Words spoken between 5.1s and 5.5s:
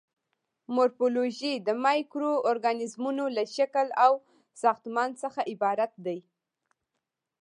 څخه